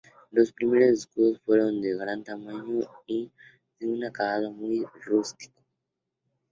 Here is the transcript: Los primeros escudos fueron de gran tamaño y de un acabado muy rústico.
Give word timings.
Los 0.31 0.51
primeros 0.51 0.89
escudos 0.89 1.39
fueron 1.41 1.79
de 1.79 1.95
gran 1.95 2.23
tamaño 2.23 2.89
y 3.05 3.31
de 3.79 3.85
un 3.87 4.03
acabado 4.03 4.51
muy 4.51 4.83
rústico. 5.05 5.63